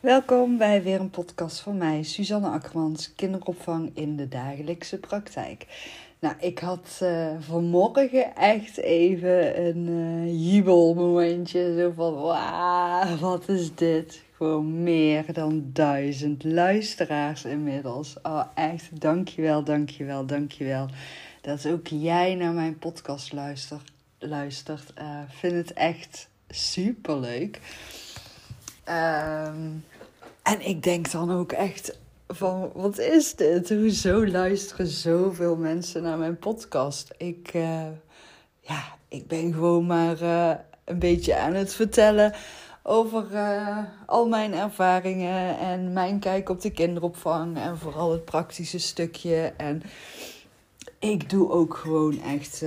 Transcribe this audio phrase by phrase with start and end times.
[0.00, 5.66] Welkom bij weer een podcast van mij, Suzanne Akkermans, kinderopvang in de dagelijkse praktijk.
[6.18, 11.74] Nou, ik had uh, vanmorgen echt even een uh, jubelmomentje.
[11.78, 12.14] Zo van,
[13.20, 14.22] wat is dit?
[14.36, 18.16] Gewoon meer dan duizend luisteraars inmiddels.
[18.22, 20.88] Oh, echt, dankjewel, dankjewel, dankjewel.
[21.40, 23.92] Dat ook jij naar mijn podcast luistert.
[24.18, 24.92] luistert.
[24.98, 27.60] Uh, vind het echt super leuk.
[28.88, 29.84] Um,
[30.48, 31.98] en ik denk dan ook echt
[32.28, 33.68] van, wat is dit?
[33.68, 37.14] Hoezo luisteren zoveel mensen naar mijn podcast?
[37.16, 37.86] Ik, uh,
[38.60, 40.52] ja, ik ben gewoon maar uh,
[40.84, 42.34] een beetje aan het vertellen
[42.82, 48.78] over uh, al mijn ervaringen en mijn kijk op de kinderopvang en vooral het praktische
[48.78, 49.52] stukje.
[49.56, 49.82] En
[50.98, 52.62] ik doe ook gewoon echt,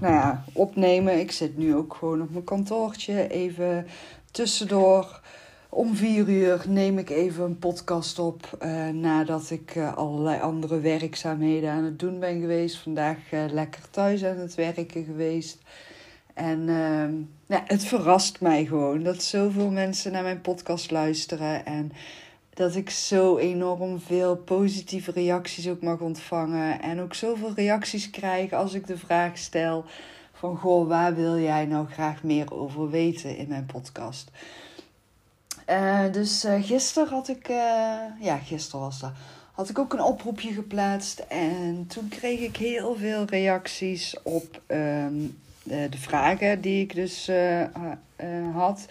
[0.00, 1.20] nou ja, opnemen.
[1.20, 3.86] Ik zit nu ook gewoon op mijn kantoortje even
[4.30, 5.20] tussendoor
[5.70, 10.80] om vier uur neem ik even een podcast op uh, nadat ik uh, allerlei andere
[10.80, 12.76] werkzaamheden aan het doen ben geweest.
[12.76, 15.58] Vandaag uh, lekker thuis aan het werken geweest.
[16.34, 17.14] En ehm,
[17.46, 21.66] ja, het verrast mij gewoon dat zoveel mensen naar mijn podcast luisteren.
[21.66, 21.92] En
[22.54, 26.80] dat ik zo enorm veel positieve reacties ook mag ontvangen.
[26.80, 29.84] En ook zoveel reacties krijg als ik de vraag stel
[30.32, 30.56] van...
[30.56, 34.30] Goh, waar wil jij nou graag meer over weten in mijn podcast?
[35.70, 37.56] Uh, dus uh, gisteren had ik, uh,
[38.20, 39.12] ja, gisteren was dat,
[39.52, 41.18] had ik ook een oproepje geplaatst.
[41.18, 47.30] En toen kreeg ik heel veel reacties op um, de, de, vragen die ik dus
[48.52, 48.86] had.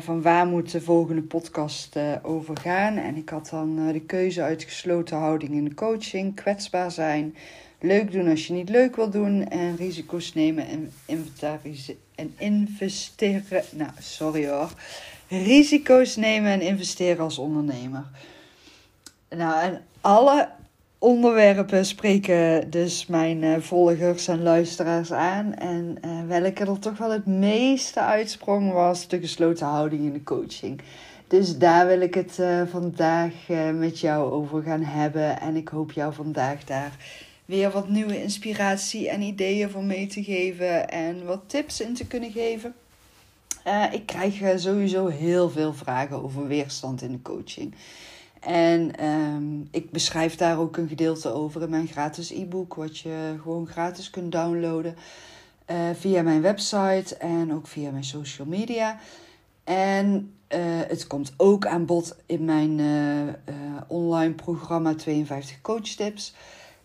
[0.00, 2.96] van waar moet de volgende podcast over gaan?
[2.96, 7.36] En ik had dan de keuze uit gesloten houding in de coaching, kwetsbaar zijn,
[7.80, 10.92] leuk doen als je niet leuk wil doen en risico's nemen en,
[12.14, 13.62] en investeren.
[13.70, 14.72] Nou, sorry hoor
[15.38, 18.04] risico's nemen en investeren als ondernemer.
[19.28, 20.48] Nou, en alle
[20.98, 25.54] onderwerpen spreken dus mijn uh, volgers en luisteraars aan.
[25.54, 30.22] En uh, welke er toch wel het meeste uitsprong was de gesloten houding in de
[30.22, 30.80] coaching.
[31.26, 33.32] Dus daar wil ik het uh, vandaag
[33.74, 35.40] met jou over gaan hebben.
[35.40, 36.96] En ik hoop jou vandaag daar
[37.44, 40.88] weer wat nieuwe inspiratie en ideeën voor mee te geven.
[40.88, 42.74] En wat tips in te kunnen geven.
[43.66, 47.74] Uh, ik krijg uh, sowieso heel veel vragen over weerstand in de coaching.
[48.40, 53.36] En um, ik beschrijf daar ook een gedeelte over in mijn gratis e-book, wat je
[53.42, 54.96] gewoon gratis kunt downloaden
[55.70, 58.98] uh, via mijn website en ook via mijn social media.
[59.64, 60.34] En
[60.86, 62.80] het komt ook aan bod in mijn
[63.88, 66.34] online programma 52 Coach Tips.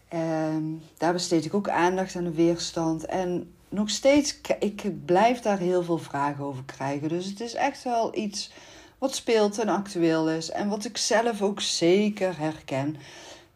[0.08, 0.64] Ehm,
[0.98, 3.06] daar besteed ik ook aandacht aan de weerstand.
[3.06, 7.10] En nog steeds, ik blijf daar heel veel vragen over krijgen.
[7.10, 8.52] Dus het is echt wel iets
[8.98, 10.50] wat speelt en actueel is.
[10.50, 12.96] En wat ik zelf ook zeker herken.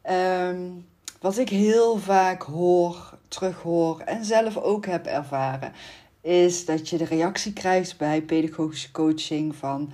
[0.09, 0.85] Um,
[1.19, 5.73] wat ik heel vaak hoor, terughoor en zelf ook heb ervaren.
[6.21, 9.91] Is dat je de reactie krijgt bij pedagogische coaching van...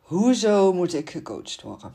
[0.00, 1.94] Hoezo moet ik gecoacht worden?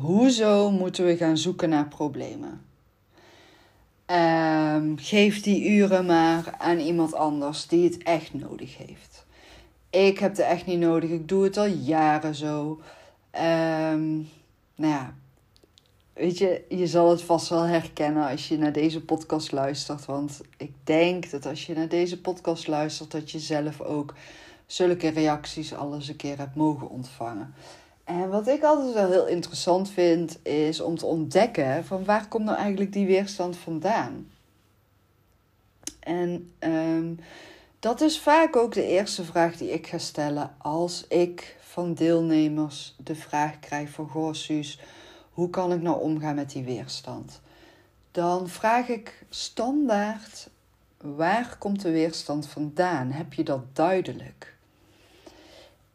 [0.00, 2.71] Hoezo moeten we gaan zoeken naar problemen?
[4.12, 9.26] Um, geef die uren maar aan iemand anders die het echt nodig heeft.
[9.90, 11.10] Ik heb het echt niet nodig.
[11.10, 12.80] Ik doe het al jaren zo.
[13.34, 14.28] Um,
[14.74, 15.14] nou ja,
[16.12, 20.04] weet je, je zal het vast wel herkennen als je naar deze podcast luistert.
[20.04, 24.14] Want ik denk dat als je naar deze podcast luistert, dat je zelf ook
[24.66, 27.54] zulke reacties al eens een keer hebt mogen ontvangen.
[28.20, 32.44] En wat ik altijd wel heel interessant vind, is om te ontdekken van waar komt
[32.44, 34.30] nou eigenlijk die weerstand vandaan?
[36.00, 37.18] En um,
[37.78, 42.94] dat is vaak ook de eerste vraag die ik ga stellen als ik van deelnemers
[42.98, 44.80] de vraag krijg van Goh Suus,
[45.30, 47.40] hoe kan ik nou omgaan met die weerstand?
[48.10, 50.48] Dan vraag ik standaard,
[50.96, 53.10] waar komt de weerstand vandaan?
[53.10, 54.51] Heb je dat duidelijk?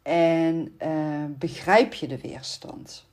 [0.08, 3.06] En uh, begrijp je de weerstand?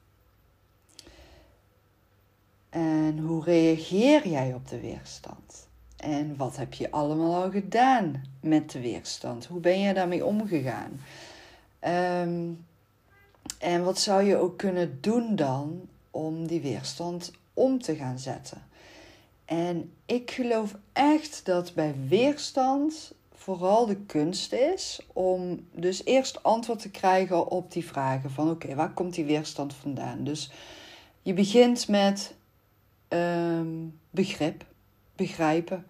[2.69, 5.67] En hoe reageer jij op de weerstand?
[5.97, 9.45] En wat heb je allemaal al gedaan met de weerstand?
[9.45, 11.01] Hoe ben je daarmee omgegaan?
[12.21, 12.65] Um,
[13.59, 15.81] en wat zou je ook kunnen doen dan
[16.11, 18.63] om die weerstand om te gaan zetten?
[19.45, 23.13] En ik geloof echt dat bij weerstand
[23.45, 28.75] vooral de kunst is om dus eerst antwoord te krijgen op die vragen van oké,
[28.75, 30.23] waar komt die weerstand vandaan?
[30.23, 30.51] Dus
[31.21, 32.35] je begint met
[33.09, 34.65] um, begrip,
[35.15, 35.85] begrijpen,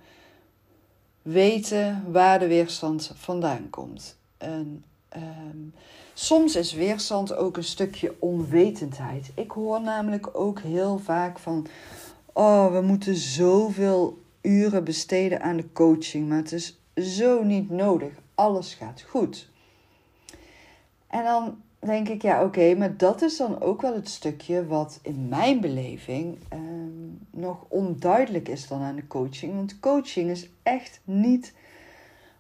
[1.22, 4.18] weten waar de weerstand vandaan komt.
[4.38, 5.60] En ehm,
[6.14, 9.32] soms is weerstand ook een stukje onwetendheid.
[9.36, 11.68] Ik hoor namelijk ook heel vaak van:
[12.34, 18.14] oh, we moeten zoveel uren besteden aan de coaching, maar het is zo niet nodig.
[18.36, 19.50] Alles gaat goed.
[21.08, 25.00] En dan denk ik, ja, oké, maar dat is dan ook wel het stukje wat
[25.02, 26.62] in mijn beleving ehm,
[27.32, 29.56] nog onduidelijk is dan aan de coaching.
[29.56, 31.54] Want coaching is echt niet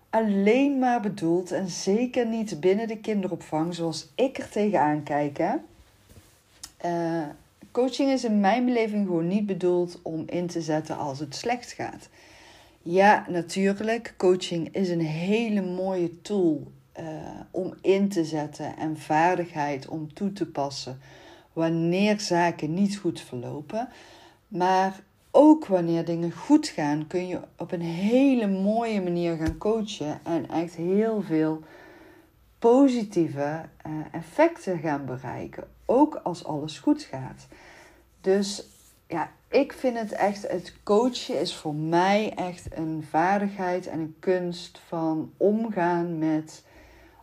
[0.10, 5.38] alleen maar bedoeld en zeker niet binnen de kinderopvang zoals ik er tegenaan kijk.
[5.38, 5.56] Hè?
[6.86, 7.28] Uh,
[7.72, 11.72] coaching is in mijn beleving gewoon niet bedoeld om in te zetten als het slecht
[11.72, 12.10] gaat.
[12.88, 17.06] Ja, natuurlijk, coaching is een hele mooie tool uh,
[17.52, 21.00] om in te zetten en vaardigheid om toe te passen
[21.54, 23.90] wanneer zaken niet goed verlopen.
[24.48, 25.00] Maar
[25.32, 30.50] ook wanneer dingen goed gaan, kun je op een hele mooie manier gaan coachen en
[30.50, 31.64] echt heel veel
[32.60, 35.64] positieve uh, effecten gaan bereiken.
[35.86, 37.48] Ook als alles goed gaat.
[38.22, 38.75] Dus
[39.16, 44.16] ja, ik vind het echt, het coachen is voor mij echt een vaardigheid en een
[44.20, 46.64] kunst van omgaan met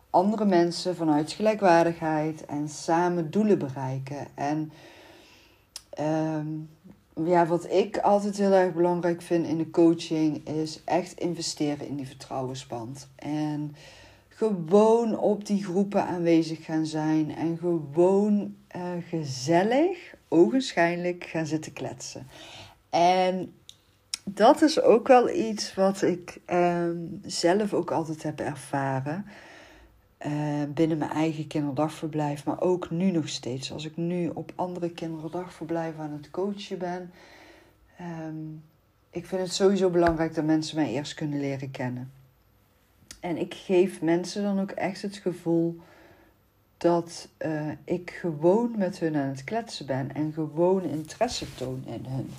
[0.09, 4.27] andere mensen vanuit gelijkwaardigheid en samen doelen bereiken.
[4.35, 4.71] En
[5.89, 6.47] ehm,
[7.25, 11.95] ja, wat ik altijd heel erg belangrijk vind in de coaching is echt investeren in
[11.95, 13.07] die vertrouwensband.
[13.15, 13.75] En
[14.35, 22.27] gewoon op die groepen aanwezig gaan zijn en gewoon uh, gezellig, ogenschijnlijk gaan zitten kletsen.
[22.89, 23.53] En
[24.23, 29.25] dat is ook wel iets wat ik ehm, zelf ook altijd heb ervaren.
[30.25, 33.71] Uh, binnen mijn eigen kinderdagverblijf, maar ook nu nog steeds.
[33.71, 37.11] Als ik nu op andere kinderdagverblijven aan het coachen ben.
[38.27, 38.63] Um,
[39.09, 42.11] ik vind het sowieso belangrijk dat mensen mij eerst kunnen leren kennen.
[43.23, 45.79] En ik geef mensen dan ook echt het gevoel
[46.77, 52.05] dat uh, ik gewoon met hun aan het kletsen ben en gewoon interesse toon in
[52.07, 52.29] hun.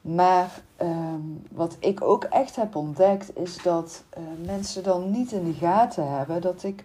[0.00, 5.44] Maar um, wat ik ook echt heb ontdekt is dat uh, mensen dan niet in
[5.44, 6.84] de gaten hebben dat ik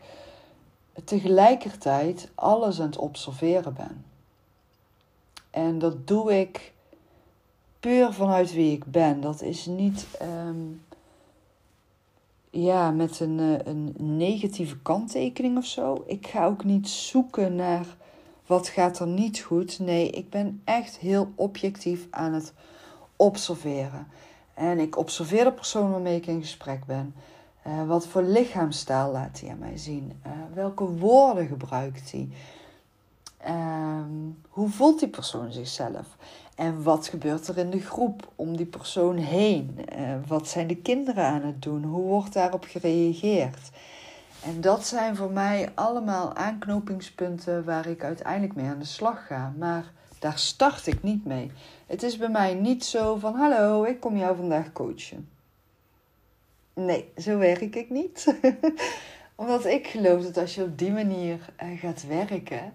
[1.04, 4.06] tegelijkertijd alles aan het observeren ben.
[5.50, 6.74] En dat doe ik
[7.80, 9.22] puur vanuit wie ik ben.
[9.22, 10.82] Dat is niet um,
[12.52, 16.04] ja, met een, eh, een negatieve kanttekening of zo.
[16.06, 17.86] Ik ga ook niet zoeken naar
[18.46, 19.80] wat gaat er niet goed.
[19.80, 22.54] Nee, ik ben echt heel objectief aan het
[23.16, 24.08] observeren.
[24.54, 27.16] En ik observeer de persoon waarmee ik in gesprek ben.
[27.68, 30.22] Uh, wat voor lichaamstaal laat hij aan mij zien?
[30.26, 32.30] Uh, welke woorden gebruikt hij?
[33.48, 34.06] Uh,
[34.50, 36.18] hoe voelt die persoon zichzelf?
[36.62, 39.78] En wat gebeurt er in de groep om die persoon heen?
[39.98, 41.84] Uh, wat zijn de kinderen aan het doen?
[41.84, 43.70] Hoe wordt daarop gereageerd?
[44.44, 49.54] En dat zijn voor mij allemaal aanknopingspunten waar ik uiteindelijk mee aan de slag ga.
[49.58, 51.52] Maar daar start ik niet mee.
[51.88, 55.30] Het is bij mij niet zo van: hallo, ik kom jou vandaag coachen.
[56.74, 58.36] Nee, zo werk ik niet.
[59.36, 62.74] Omdat ik geloof dat als je op die manier uh, gaat werken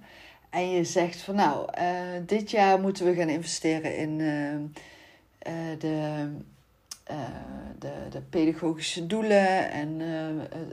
[0.57, 6.29] en je zegt van nou, uh, dit jaar moeten we gaan investeren in uh, de,
[7.79, 10.01] de, de pedagogische doelen en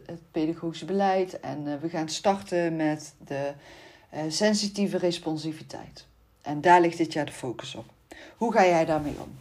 [0.06, 1.40] het pedagogische beleid.
[1.40, 3.52] En we gaan starten met de
[4.28, 6.06] sensitieve responsiviteit.
[6.42, 7.86] En daar ligt dit jaar de focus op.
[8.38, 9.38] Hoe ga jij daarmee om?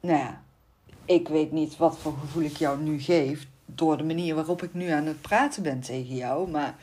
[0.00, 0.42] Nou ja,
[1.04, 4.74] ik weet niet wat voor gevoel ik jou nu geef door de manier waarop ik
[4.74, 6.50] nu aan het praten ben tegen jou.
[6.50, 6.74] Maar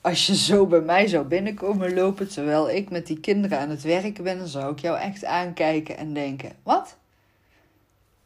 [0.00, 3.82] als je zo bij mij zou binnenkomen lopen terwijl ik met die kinderen aan het
[3.82, 6.96] werken ben, dan zou ik jou echt aankijken en denken: wat?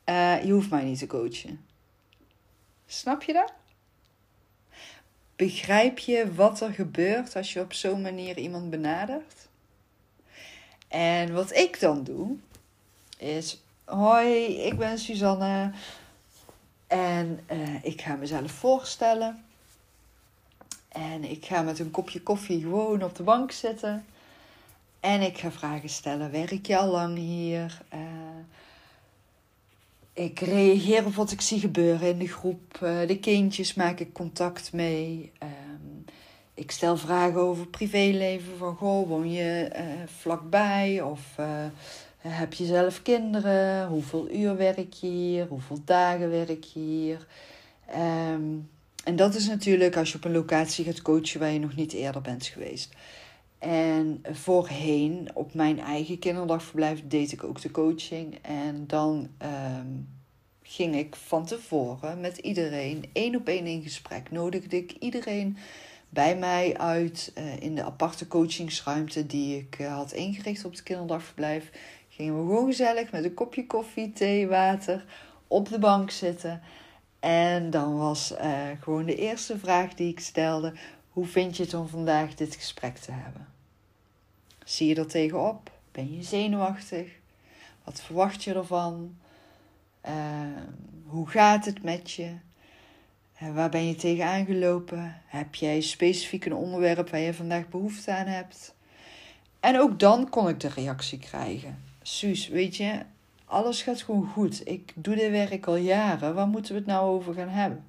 [0.09, 1.67] Uh, je hoeft mij niet te coachen.
[2.87, 3.53] Snap je dat?
[5.37, 9.49] Begrijp je wat er gebeurt als je op zo'n manier iemand benadert?
[10.89, 12.37] En wat ik dan doe,
[13.19, 15.71] is Hoi, ik ben Suzanne
[16.87, 19.44] en uh, ik ga mezelf voorstellen.
[20.95, 24.05] En ik ga met een kopje koffie gewoon op de bank zitten.
[25.01, 26.31] En ik ga vragen stellen.
[26.31, 27.81] Werk je al lang hier?
[27.95, 28.01] Uh,
[30.13, 32.79] ik reageer op wat ik zie gebeuren in de groep.
[32.83, 35.33] Uh, de kindjes maak ik contact mee.
[35.43, 36.05] Um,
[36.55, 38.57] ik stel vragen over privéleven.
[38.57, 39.71] Van, goh, woon je
[40.07, 41.03] vlakbij?
[41.03, 41.37] Of
[42.19, 43.89] heb je zelf kinderen?
[43.89, 45.47] Hoeveel uur werk je hier?
[45.47, 47.27] Hoeveel dagen werk je hier?
[48.33, 48.69] Um,
[49.05, 51.93] en dat is natuurlijk als je op een locatie gaat coachen waar je nog niet
[51.93, 52.95] eerder bent geweest.
[53.59, 58.39] En voorheen, op mijn eigen kinderdagverblijf, deed ik ook de coaching.
[58.43, 59.29] En dan
[59.79, 60.09] um,
[60.63, 64.31] ging ik van tevoren met iedereen één op één in gesprek.
[64.31, 65.57] Nodigde ik iedereen
[66.09, 70.83] bij mij uit uh, in de aparte coachingsruimte die ik uh, had ingericht op het
[70.83, 71.71] kinderdagverblijf.
[72.09, 75.05] Gingen we gewoon gezellig met een kopje koffie, thee, water
[75.47, 76.63] op de bank zitten.
[77.25, 80.73] En dan was uh, gewoon de eerste vraag die ik stelde:
[81.11, 83.47] hoe vind je het om vandaag dit gesprek te hebben?
[84.65, 85.71] Zie je er tegenop?
[85.93, 87.13] Ben je zenuwachtig?
[87.85, 89.17] Wat verwacht je ervan?
[90.07, 90.13] Uh,
[91.07, 92.35] hoe gaat het met je?
[93.43, 95.21] Uh, waar ben je tegenaan gelopen?
[95.27, 98.75] Heb jij specifiek een onderwerp waar je vandaag behoefte aan hebt?
[99.61, 101.83] En ook dan kon ik de reactie krijgen.
[102.03, 103.03] Suus, weet je,
[103.55, 104.69] alles gaat gewoon goed.
[104.69, 106.35] Ik doe dit werk al jaren.
[106.35, 107.85] Waar moeten we het nou over gaan hebben?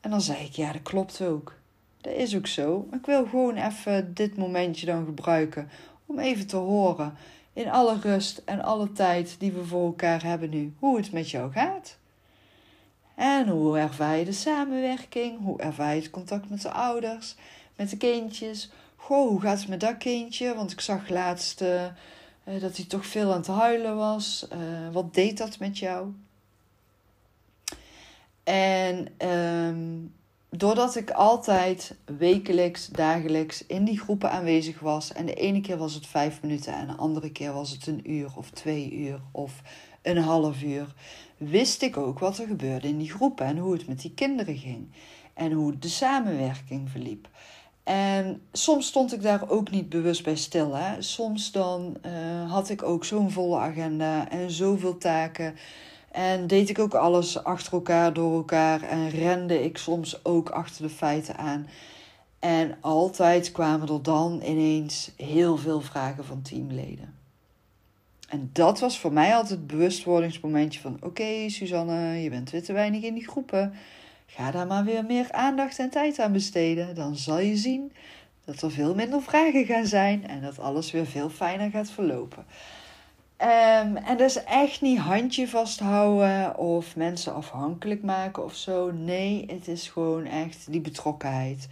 [0.00, 1.54] En dan zei ik, ja, dat klopt ook.
[2.00, 2.86] Dat is ook zo.
[2.90, 5.68] Maar ik wil gewoon even dit momentje dan gebruiken
[6.06, 7.14] om even te horen
[7.52, 11.30] in alle rust en alle tijd die we voor elkaar hebben nu, hoe het met
[11.30, 11.98] jou gaat.
[13.14, 15.38] En hoe ervaar je de samenwerking?
[15.40, 17.34] Hoe ervaar je het contact met de ouders,
[17.76, 18.70] met de kindjes?
[18.96, 20.54] Goh, hoe gaat het met dat kindje?
[20.54, 21.84] Want ik zag laatst uh,
[22.46, 24.48] dat hij toch veel aan het huilen was.
[24.52, 24.58] Uh,
[24.92, 26.12] wat deed dat met jou?
[28.44, 30.14] En um,
[30.48, 35.12] doordat ik altijd wekelijks, dagelijks in die groepen aanwezig was.
[35.12, 38.10] En de ene keer was het vijf minuten en de andere keer was het een
[38.10, 39.62] uur of twee uur of
[40.02, 40.94] een half uur.
[41.36, 44.56] Wist ik ook wat er gebeurde in die groepen en hoe het met die kinderen
[44.56, 44.88] ging.
[45.34, 47.28] En hoe de samenwerking verliep.
[47.86, 50.74] En soms stond ik daar ook niet bewust bij stil.
[50.74, 51.02] Hè?
[51.02, 55.56] Soms dan uh, had ik ook zo'n volle agenda en zoveel taken.
[56.10, 58.82] En deed ik ook alles achter elkaar, door elkaar.
[58.82, 61.66] En rende ik soms ook achter de feiten aan.
[62.38, 67.14] En altijd kwamen er dan ineens heel veel vragen van teamleden.
[68.28, 70.96] En dat was voor mij altijd het bewustwordingsmomentje van...
[71.00, 73.72] Oké, Suzanne, je bent weer te weinig in die groepen.
[74.26, 76.94] Ga daar maar weer meer aandacht en tijd aan besteden.
[76.94, 77.92] Dan zal je zien
[78.44, 80.28] dat er veel minder vragen gaan zijn...
[80.28, 82.44] en dat alles weer veel fijner gaat verlopen.
[83.40, 88.92] Um, en dat is echt niet handje vasthouden of mensen afhankelijk maken of zo.
[88.92, 91.68] Nee, het is gewoon echt die betrokkenheid.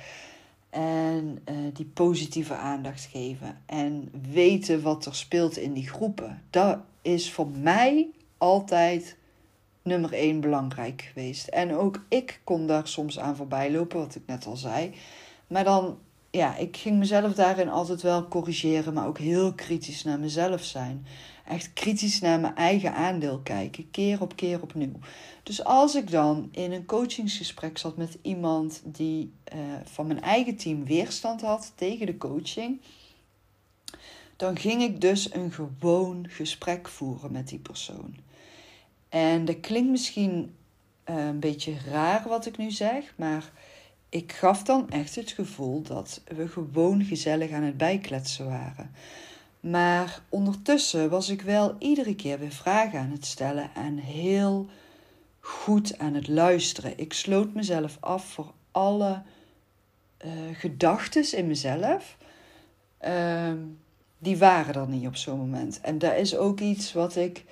[0.71, 3.59] En uh, die positieve aandacht geven.
[3.67, 6.43] En weten wat er speelt in die groepen.
[6.51, 8.07] Dat is voor mij
[8.39, 9.17] altijd
[9.85, 11.49] nummer één belangrijk geweest.
[11.49, 14.95] En ook ik kon daar soms aan voorbij lopen, wat ik net al zei.
[15.47, 15.99] Maar dan,
[16.31, 21.07] ja, ik ging mezelf daarin altijd wel corrigeren, maar ook heel kritisch naar mezelf zijn
[21.45, 24.99] echt kritisch naar mijn eigen aandeel kijken, keer op keer opnieuw.
[25.43, 30.57] Dus als ik dan in een coachingsgesprek zat met iemand die uh, van mijn eigen
[30.57, 32.81] team weerstand had tegen de coaching,
[34.37, 38.15] dan ging ik dus een gewoon gesprek voeren met die persoon.
[39.15, 40.55] En dat klinkt misschien
[41.11, 43.51] uh, een beetje raar wat ik nu zeg, maar
[44.09, 48.91] ik gaf dan echt het gevoel dat we gewoon gezellig aan het bijkletsen waren.
[49.61, 54.67] Maar ondertussen was ik wel iedere keer weer vragen aan het stellen en heel
[55.41, 56.99] goed aan het luisteren.
[56.99, 59.23] Ik sloot mezelf af voor alle
[60.25, 62.17] uh, gedachten in mezelf.
[63.05, 63.53] Uh,
[64.19, 65.81] die waren er niet op zo'n moment.
[65.81, 67.45] En dat is ook iets wat ik,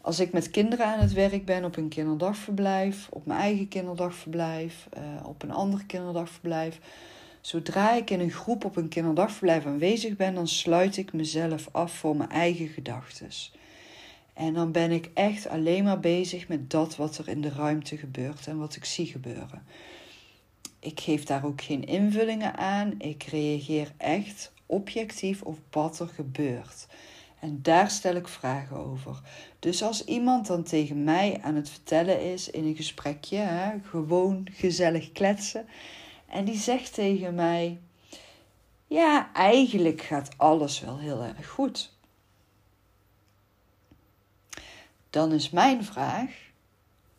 [0.00, 4.88] als ik met kinderen aan het werk ben op een kinderdagverblijf, op mijn eigen kinderdagverblijf,
[4.98, 6.80] uh, op een ander kinderdagverblijf
[7.40, 11.92] Zodra ik in een groep op een kinderdagverblijf aanwezig ben, dan sluit ik mezelf af
[11.92, 13.28] voor mijn eigen gedachten.
[14.34, 17.96] En dan ben ik echt alleen maar bezig met dat wat er in de ruimte
[17.96, 19.62] gebeurt en wat ik zie gebeuren.
[20.78, 22.94] Ik geef daar ook geen invullingen aan.
[22.98, 26.86] Ik reageer echt objectief op wat er gebeurt.
[27.40, 29.20] En daar stel ik vragen over.
[29.58, 34.46] Dus als iemand dan tegen mij aan het vertellen is in een gesprekje, hè, gewoon
[34.52, 35.66] gezellig kletsen,
[36.26, 37.80] en die zegt tegen mij:
[38.86, 41.92] Ja, eigenlijk gaat alles wel heel erg goed.
[45.10, 46.30] Dan is mijn vraag: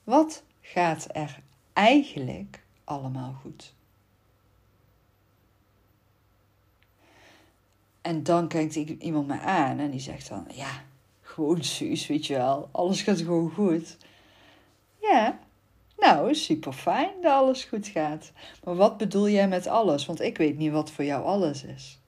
[0.04, 1.40] wat gaat er
[1.74, 3.74] eigenlijk allemaal goed?
[8.02, 10.84] En dan kijkt iemand me aan en die zegt dan: Ja,
[11.22, 13.98] gewoon Suus, weet je wel, alles gaat gewoon goed.
[15.02, 15.40] Ja,
[15.98, 18.32] nou, super fijn dat alles goed gaat.
[18.64, 20.06] Maar wat bedoel jij met alles?
[20.06, 22.00] Want ik weet niet wat voor jou alles is.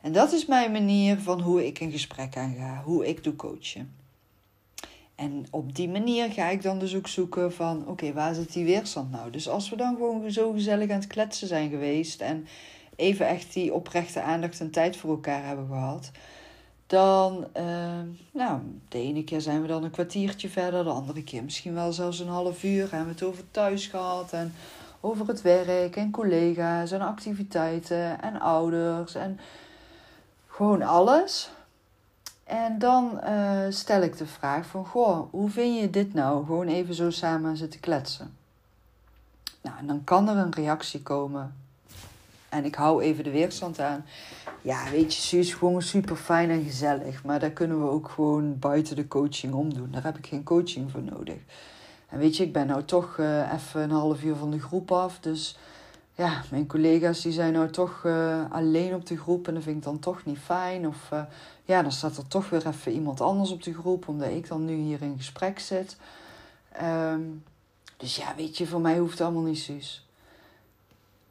[0.00, 3.94] En dat is mijn manier van hoe ik een gesprek aanga, hoe ik doe coachen.
[5.14, 8.64] En op die manier ga ik dan dus ook zoeken van, oké, waar zit die
[8.64, 9.30] weerstand nou?
[9.30, 12.46] Dus als we dan gewoon zo gezellig aan het kletsen zijn geweest en
[12.96, 16.10] even echt die oprechte aandacht en tijd voor elkaar hebben gehad,
[16.86, 18.00] Dan, uh,
[18.32, 21.92] nou, de ene keer zijn we dan een kwartiertje verder, de andere keer misschien wel
[21.92, 22.80] zelfs een half uur.
[22.90, 24.54] Hebben we het over thuis gehad en
[25.00, 29.40] over het werk en collega's en activiteiten en ouders en
[30.46, 31.50] gewoon alles.
[32.44, 36.46] En dan uh, stel ik de vraag van, goh, hoe vind je dit nou?
[36.46, 38.36] Gewoon even zo samen zitten kletsen.
[39.62, 41.65] Nou, en dan kan er een reactie komen.
[42.56, 44.04] En ik hou even de weerstand aan.
[44.62, 47.24] Ja, weet je, ze is gewoon super fijn en gezellig.
[47.24, 49.90] Maar daar kunnen we ook gewoon buiten de coaching omdoen.
[49.90, 51.36] Daar heb ik geen coaching voor nodig.
[52.08, 54.92] En weet je, ik ben nou toch uh, even een half uur van de groep
[54.92, 55.18] af.
[55.20, 55.58] Dus
[56.14, 59.48] ja, mijn collega's die zijn nou toch uh, alleen op de groep.
[59.48, 60.86] En dat vind ik dan toch niet fijn.
[60.86, 61.22] Of uh,
[61.64, 64.08] ja, dan staat er toch weer even iemand anders op de groep.
[64.08, 65.96] Omdat ik dan nu hier in gesprek zit.
[66.82, 67.44] Um,
[67.96, 70.06] dus ja, weet je, voor mij hoeft het allemaal niet zus.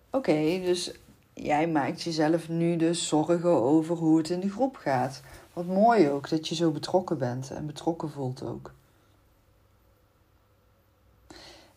[0.09, 0.91] Oké, dus
[1.35, 5.21] jij maakt jezelf nu dus zorgen over hoe het in de groep gaat.
[5.53, 8.73] Wat mooi ook dat je zo betrokken bent en betrokken voelt ook.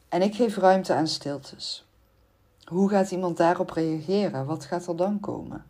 [0.08, 1.86] En ik geef ruimte aan stiltes.
[2.64, 4.46] Hoe gaat iemand daarop reageren?
[4.46, 5.64] Wat gaat er dan komen?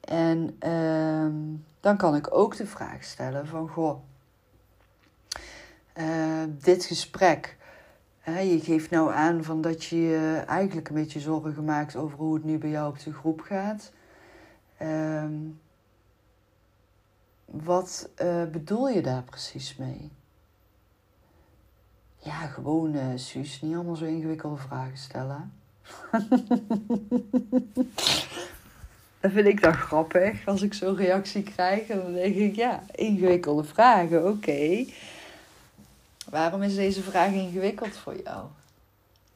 [0.00, 3.98] En uh, dan kan ik ook de vraag stellen van, goh,
[5.94, 7.56] uh, dit gesprek,
[8.24, 12.34] je geeft nou aan van dat je je eigenlijk een beetje zorgen maakt over hoe
[12.34, 13.92] het nu bij jou op de groep gaat.
[14.82, 15.24] Uh,
[17.44, 20.10] wat uh, bedoel je daar precies mee?
[22.16, 25.52] Ja, gewoon, uh, Suus, niet allemaal zo ingewikkelde vragen stellen.
[29.20, 31.88] dat vind ik dan grappig als ik zo'n reactie krijg.
[31.88, 34.86] En dan denk ik, ja, ingewikkelde vragen, oké.
[36.30, 38.46] Waarom is deze vraag ingewikkeld voor jou?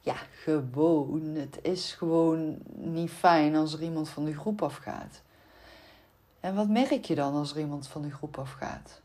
[0.01, 1.21] Ja, gewoon.
[1.35, 5.21] Het is gewoon niet fijn als er iemand van de groep afgaat.
[6.39, 9.01] En wat merk je dan als er iemand van de groep afgaat?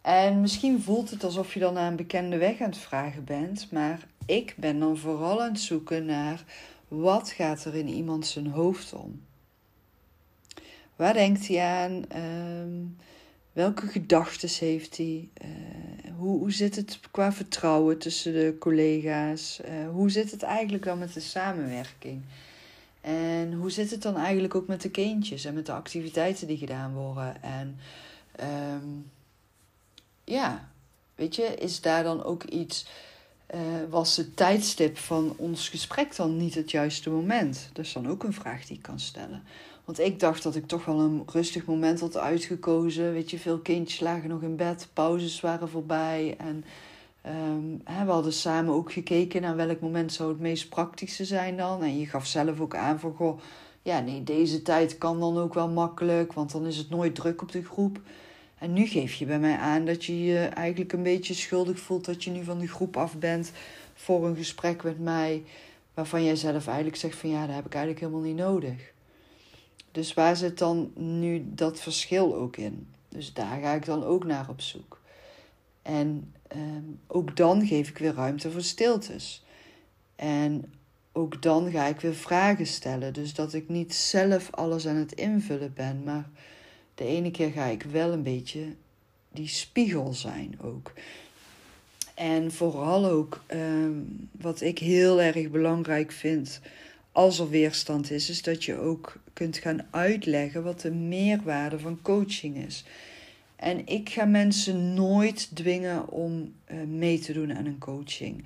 [0.00, 3.70] En misschien voelt het alsof je dan naar een bekende weg aan het vragen bent,
[3.70, 6.44] maar ik ben dan vooral aan het zoeken naar
[6.88, 9.22] wat gaat er in iemand zijn hoofd om?
[10.96, 12.04] Waar denkt hij aan?
[12.16, 12.96] Um,
[13.52, 15.28] welke gedachten heeft hij?
[15.44, 15.48] Uh,
[16.16, 19.60] hoe, hoe zit het qua vertrouwen tussen de collega's?
[19.64, 22.22] Uh, hoe zit het eigenlijk dan met de samenwerking?
[23.00, 26.56] En hoe zit het dan eigenlijk ook met de kindjes en met de activiteiten die
[26.56, 27.42] gedaan worden?
[27.42, 27.78] En
[28.74, 29.10] um,
[30.24, 30.68] ja,
[31.14, 32.86] weet je, is daar dan ook iets.
[33.54, 37.70] Uh, was het tijdstip van ons gesprek dan niet het juiste moment?
[37.72, 39.42] Dat is dan ook een vraag die ik kan stellen.
[39.90, 43.12] Want ik dacht dat ik toch wel een rustig moment had uitgekozen.
[43.12, 46.34] Weet je, veel kindjes lagen nog in bed, pauzes waren voorbij.
[46.38, 46.64] En
[47.26, 51.56] um, hè, we hadden samen ook gekeken naar welk moment zou het meest praktische zijn
[51.56, 51.82] dan.
[51.82, 53.40] En je gaf zelf ook aan van, goh,
[53.82, 57.42] ja, nee, deze tijd kan dan ook wel makkelijk, want dan is het nooit druk
[57.42, 58.00] op de groep.
[58.58, 62.04] En nu geef je bij mij aan dat je je eigenlijk een beetje schuldig voelt
[62.04, 63.52] dat je nu van de groep af bent
[63.94, 65.42] voor een gesprek met mij,
[65.94, 68.98] waarvan jij zelf eigenlijk zegt van ja, dat heb ik eigenlijk helemaal niet nodig.
[69.92, 72.86] Dus waar zit dan nu dat verschil ook in?
[73.08, 75.00] Dus daar ga ik dan ook naar op zoek.
[75.82, 79.44] En ehm, ook dan geef ik weer ruimte voor stiltes.
[80.16, 80.72] En
[81.12, 83.12] ook dan ga ik weer vragen stellen.
[83.12, 86.28] Dus dat ik niet zelf alles aan het invullen ben, maar
[86.94, 88.74] de ene keer ga ik wel een beetje
[89.32, 90.92] die spiegel zijn ook.
[92.14, 93.92] En vooral ook ehm,
[94.30, 96.60] wat ik heel erg belangrijk vind
[97.12, 102.02] als er weerstand is, is dat je ook kunt gaan uitleggen wat de meerwaarde van
[102.02, 102.84] coaching is.
[103.56, 108.44] En ik ga mensen nooit dwingen om uh, mee te doen aan een coaching.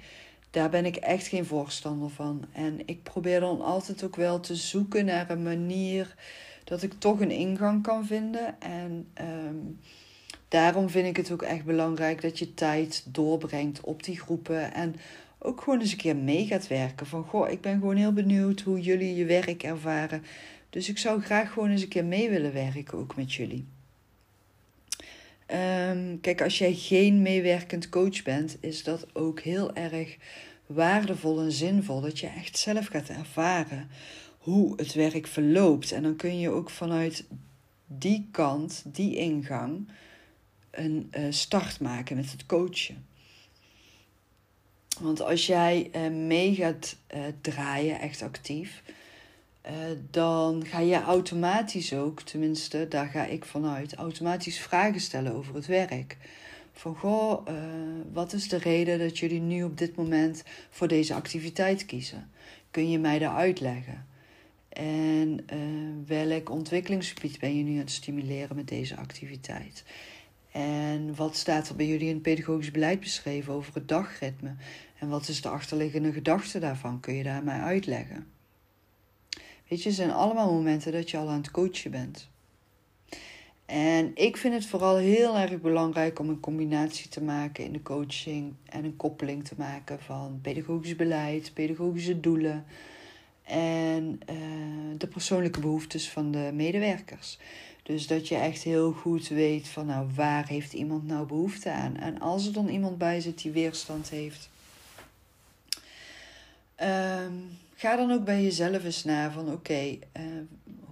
[0.50, 2.44] Daar ben ik echt geen voorstander van.
[2.53, 6.14] En ik probeer dan altijd ook wel te zoeken naar een manier
[6.64, 8.61] dat ik toch een ingang kan vinden.
[8.61, 9.81] En um,
[10.48, 14.74] daarom vind ik het ook echt belangrijk dat je tijd doorbrengt op die groepen.
[14.74, 14.94] En
[15.44, 17.07] ook gewoon eens een keer mee gaat werken.
[17.07, 20.22] Van goh, ik ben gewoon heel benieuwd hoe jullie je werk ervaren.
[20.70, 23.66] Dus ik zou graag gewoon eens een keer mee willen werken, ook met jullie.
[25.88, 30.16] Um, kijk, als jij geen meewerkend coach bent, is dat ook heel erg
[30.66, 32.00] waardevol en zinvol.
[32.00, 33.88] Dat je echt zelf gaat ervaren
[34.38, 35.92] hoe het werk verloopt.
[35.92, 37.24] En dan kun je ook vanuit
[37.87, 39.88] die kant, die ingang,
[40.70, 43.07] een uh, start maken met het coachen.
[45.00, 48.83] Want als jij uh, mee gaat uh, draaien, echt actief,
[50.11, 55.66] dan ga je automatisch ook, tenminste daar ga ik vanuit, automatisch vragen stellen over het
[55.66, 56.16] werk.
[56.72, 57.46] Van goh,
[58.12, 62.30] wat is de reden dat jullie nu op dit moment voor deze activiteit kiezen?
[62.70, 64.07] Kun je mij daar uitleggen?
[64.68, 65.46] En
[66.07, 69.85] welk ontwikkelingsgebied ben je nu aan het stimuleren met deze activiteit?
[70.55, 74.55] En wat staat er bij jullie in het pedagogisch beleid beschreven over het dagritme?
[74.99, 77.01] En wat is de achterliggende gedachte daarvan?
[77.01, 78.27] Kun je daar mij uitleggen?
[79.69, 82.29] Weet je, het zijn allemaal momenten dat je al aan het coachen bent.
[83.67, 87.83] En ik vind het vooral heel erg belangrijk om een combinatie te maken in de
[87.83, 92.64] coaching en een koppeling te maken van pedagogisch beleid, pedagogische doelen
[93.43, 97.38] en uh, de persoonlijke behoeftes van de medewerkers.
[97.85, 101.97] Dus dat je echt heel goed weet van nou waar heeft iemand nou behoefte aan.
[101.97, 104.49] En als er dan iemand bij zit die weerstand heeft,
[106.83, 110.23] um, ga dan ook bij jezelf eens na van oké, uh,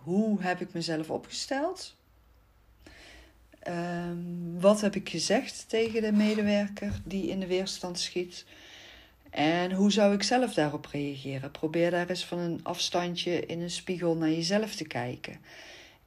[0.02, 1.94] hoe heb ik mezelf opgesteld?
[3.68, 8.44] Um, wat heb ik gezegd tegen de medewerker die in de weerstand schiet?
[9.31, 11.50] En hoe zou ik zelf daarop reageren?
[11.50, 15.40] Probeer daar eens van een afstandje in een spiegel naar jezelf te kijken.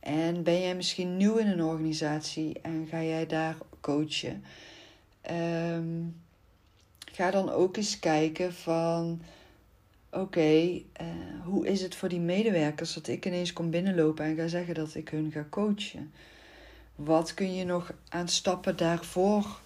[0.06, 4.44] En ben jij misschien nieuw in een organisatie en ga jij daar coachen?
[5.32, 6.22] Um,
[7.12, 9.22] ga dan ook eens kijken van
[10.12, 10.82] oké, uh,
[11.44, 14.96] hoe is het voor die medewerkers dat ik ineens kom binnenlopen en ga zeggen dat
[14.96, 16.12] ik hun ga coachen?
[16.96, 19.60] Wat kun je nog aan stappen daarvoor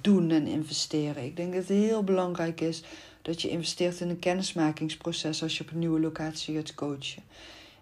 [0.00, 1.24] doen en investeren?
[1.24, 2.82] Ik denk dat het heel belangrijk is
[3.22, 7.22] dat je investeert in een kennismakingsproces als je op een nieuwe locatie gaat coachen.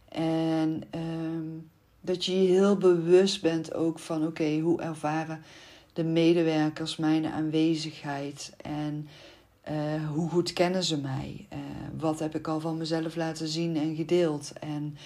[0.08, 1.70] En um,
[2.04, 5.42] dat je je heel bewust bent ook van oké, hoe ervaren
[5.92, 9.08] de medewerkers mijn aanwezigheid en
[9.70, 11.46] uh, hoe goed kennen ze mij?
[11.52, 11.58] Uh,
[11.98, 14.52] wat heb ik al van mezelf laten zien en gedeeld?
[14.60, 14.96] En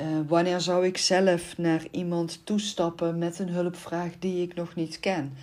[0.00, 5.00] uh, wanneer zou ik zelf naar iemand toestappen met een hulpvraag die ik nog niet
[5.00, 5.36] ken?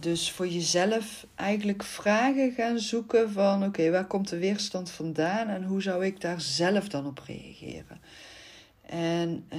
[0.00, 5.64] dus voor jezelf eigenlijk vragen gaan zoeken van oké, waar komt de weerstand vandaan en
[5.64, 8.00] hoe zou ik daar zelf dan op reageren?
[8.90, 9.58] En uh,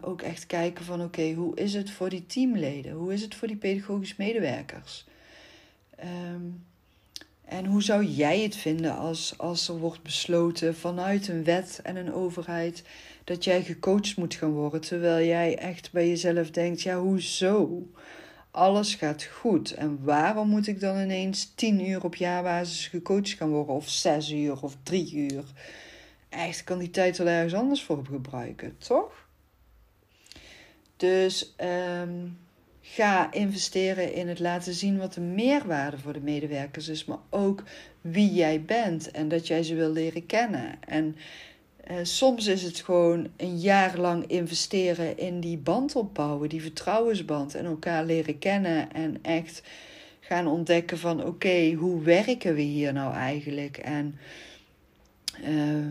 [0.00, 2.92] ook echt kijken van oké, hoe is het voor die teamleden?
[2.92, 5.04] Hoe is het voor die pedagogisch medewerkers?
[6.34, 6.64] Um,
[7.44, 11.96] en hoe zou jij het vinden als, als er wordt besloten vanuit een wet en
[11.96, 12.82] een overheid
[13.24, 17.86] dat jij gecoacht moet gaan worden, terwijl jij echt bij jezelf denkt: ja, hoezo?
[18.50, 19.74] Alles gaat goed.
[19.74, 24.30] En waarom moet ik dan ineens tien uur op jaarbasis gecoacht gaan worden, of zes
[24.30, 25.44] uur of drie uur?
[26.32, 29.26] Echt kan die tijd wel ergens anders voor gebruiken, toch?
[30.96, 31.54] Dus
[32.00, 32.38] um,
[32.80, 37.62] ga investeren in het laten zien wat de meerwaarde voor de medewerkers is, maar ook
[38.00, 40.74] wie jij bent en dat jij ze wil leren kennen.
[40.86, 41.16] En
[41.84, 47.54] eh, soms is het gewoon een jaar lang investeren in die band opbouwen, die vertrouwensband
[47.54, 49.62] en elkaar leren kennen en echt
[50.20, 54.18] gaan ontdekken van oké, hoe werken we hier nou eigenlijk en
[55.44, 55.86] uh,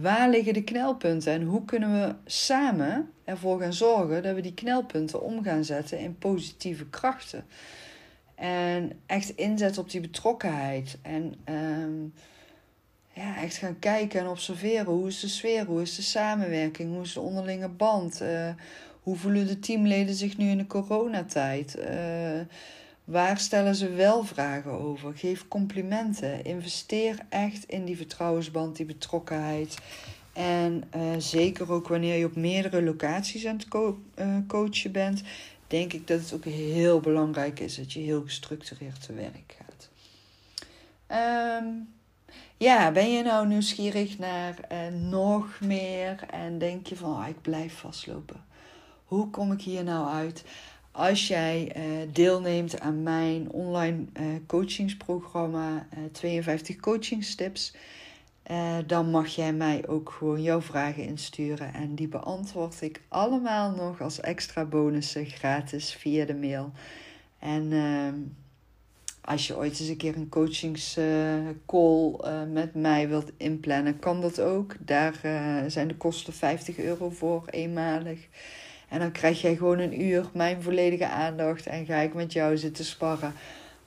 [0.00, 4.54] waar liggen de knelpunten en hoe kunnen we samen ervoor gaan zorgen dat we die
[4.54, 7.44] knelpunten om gaan zetten in positieve krachten.
[8.34, 10.98] En echt inzetten op die betrokkenheid.
[11.02, 12.12] En um,
[13.12, 14.86] ja, echt gaan kijken en observeren.
[14.86, 15.64] Hoe is de sfeer?
[15.64, 16.92] Hoe is de samenwerking?
[16.92, 18.22] Hoe is de onderlinge band?
[18.22, 18.48] Uh,
[19.02, 21.78] hoe voelen de teamleden zich nu in de coronatijd?
[21.78, 22.40] Uh,
[23.08, 25.12] waar stellen ze wel vragen over?
[25.16, 26.44] Geef complimenten.
[26.44, 29.78] Investeer echt in die vertrouwensband, die betrokkenheid.
[30.32, 35.22] En uh, zeker ook wanneer je op meerdere locaties aan het uh, coachen bent,
[35.66, 39.88] denk ik dat het ook heel belangrijk is dat je heel gestructureerd te werk gaat.
[41.62, 41.88] Um,
[42.56, 47.42] ja, ben je nou nieuwsgierig naar uh, nog meer en denk je van oh, ik
[47.42, 48.44] blijf vastlopen?
[49.04, 50.44] Hoe kom ik hier nou uit?
[50.98, 51.72] Als jij
[52.12, 54.04] deelneemt aan mijn online
[54.46, 57.74] coachingsprogramma 52 coachingstips.
[58.50, 61.74] Uh, dan mag jij mij ook gewoon jouw vragen insturen.
[61.74, 66.72] En die beantwoord ik allemaal nog als extra bonussen gratis via de mail.
[67.38, 68.08] En uh,
[69.20, 72.16] als je ooit eens een keer een coachingscall
[72.52, 74.76] met mij wilt inplannen, kan dat ook.
[74.80, 75.14] Daar
[75.66, 78.28] zijn de kosten 50 euro voor eenmalig.
[78.88, 82.56] En dan krijg jij gewoon een uur mijn volledige aandacht en ga ik met jou
[82.56, 83.32] zitten sparren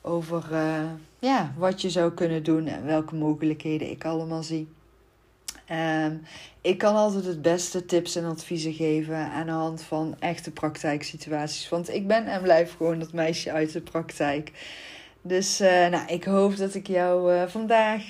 [0.00, 4.68] over uh, ja, wat je zou kunnen doen en welke mogelijkheden ik allemaal zie.
[5.70, 6.22] Um,
[6.60, 11.68] ik kan altijd het beste tips en adviezen geven aan de hand van echte praktijksituaties.
[11.68, 14.52] Want ik ben en blijf gewoon dat meisje uit de praktijk.
[15.22, 18.02] Dus uh, nou, ik hoop dat ik jou uh, vandaag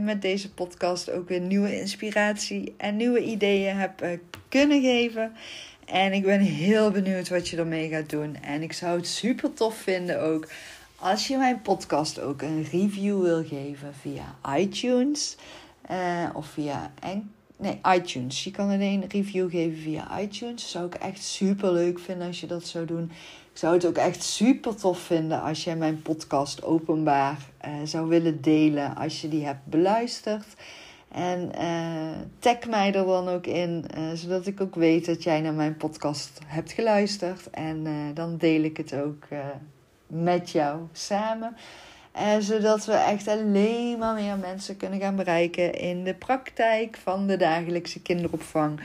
[0.00, 5.32] met deze podcast ook weer nieuwe inspiratie en nieuwe ideeën heb kunnen geven.
[5.92, 8.36] En ik ben heel benieuwd wat je ermee gaat doen.
[8.42, 10.48] En ik zou het super tof vinden ook
[10.96, 15.36] als je mijn podcast ook een review wil geven via iTunes
[15.90, 16.92] uh, of via
[17.56, 18.44] Nee, iTunes.
[18.44, 20.70] Je kan alleen een review geven via iTunes.
[20.70, 23.10] Zou ik echt super leuk vinden als je dat zou doen.
[23.52, 28.08] Ik zou het ook echt super tof vinden als je mijn podcast openbaar uh, zou
[28.08, 30.46] willen delen als je die hebt beluisterd.
[31.10, 35.40] En uh, tag mij er dan ook in, uh, zodat ik ook weet dat jij
[35.40, 37.50] naar mijn podcast hebt geluisterd.
[37.50, 39.26] En uh, dan deel ik het ook
[40.06, 41.56] met jou samen.
[42.38, 47.36] zodat we echt alleen maar meer mensen kunnen gaan bereiken in de praktijk van de
[47.36, 48.80] dagelijkse kinderopvang.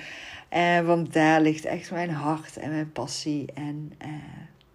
[0.85, 3.45] want daar ligt echt mijn hart en mijn passie.
[3.53, 3.93] En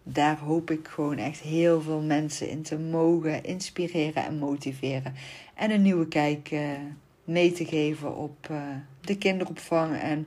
[0.02, 5.14] daar hoop ik gewoon echt heel veel mensen in te mogen inspireren en motiveren.
[5.54, 6.50] En een nieuwe kijk
[7.30, 8.62] mee te geven op uh,
[9.00, 10.26] de kinderopvang en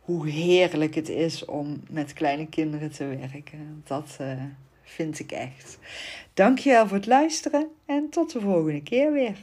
[0.00, 3.82] hoe heerlijk het is om met kleine kinderen te werken.
[3.86, 4.32] Dat uh,
[4.82, 5.78] vind ik echt.
[6.34, 9.36] Dankjewel voor het luisteren en tot de volgende keer weer.